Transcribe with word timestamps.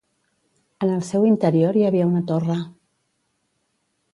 En 0.85 0.93
el 0.93 1.03
seu 1.09 1.27
interior 1.31 1.79
hi 1.81 1.85
havia 1.91 2.07
una 2.13 2.25
torre. 2.33 2.57